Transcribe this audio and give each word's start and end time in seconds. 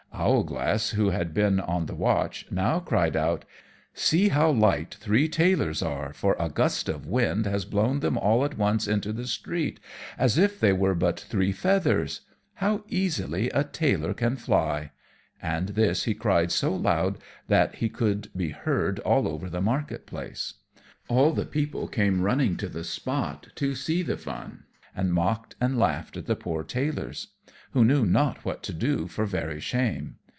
Owlglass, 0.13 0.91
who 0.91 1.09
had 1.09 1.33
been 1.33 1.59
on 1.59 1.87
the 1.87 1.95
watch, 1.95 2.45
now 2.51 2.79
cried 2.79 3.15
out, 3.15 3.43
"See 3.95 4.27
how 4.29 4.51
light 4.51 4.93
three 4.99 5.27
tailors 5.27 5.81
are, 5.81 6.13
for 6.13 6.35
a 6.37 6.47
gust 6.47 6.87
of 6.89 7.07
wind 7.07 7.47
has 7.47 7.65
blown 7.65 8.01
them 8.01 8.19
all 8.19 8.45
at 8.45 8.55
once 8.55 8.87
into 8.87 9.13
the 9.13 9.25
street, 9.25 9.79
as 10.19 10.37
if 10.37 10.59
they 10.59 10.73
were 10.73 10.93
but 10.93 11.19
three 11.19 11.51
feathers! 11.51 12.21
How 12.55 12.83
easily 12.87 13.49
a 13.49 13.63
tailor 13.63 14.13
can 14.13 14.35
fly!" 14.35 14.91
And 15.41 15.69
this 15.69 16.03
he 16.03 16.13
cried 16.13 16.51
so 16.51 16.75
loud 16.75 17.17
that 17.47 17.75
he 17.75 17.89
could 17.89 18.29
be 18.37 18.49
heard 18.51 18.99
all 18.99 19.27
over 19.27 19.49
the 19.49 19.61
marketplace. 19.61 20.53
All 21.07 21.31
the 21.33 21.45
people 21.47 21.87
came 21.87 22.21
running 22.21 22.57
to 22.57 22.69
the 22.69 22.83
spot 22.83 23.47
to 23.55 23.73
see 23.73 24.03
the 24.03 24.17
fun, 24.17 24.65
and 24.95 25.13
mocked 25.13 25.55
and 25.59 25.79
laughed 25.79 26.15
at 26.15 26.27
the 26.27 26.35
poor 26.35 26.63
tailors, 26.63 27.29
who 27.73 27.85
knew 27.85 28.05
not 28.05 28.43
what 28.43 28.61
to 28.61 28.73
do 28.73 29.07
for 29.07 29.25
very 29.25 29.61
shame. 29.61 30.17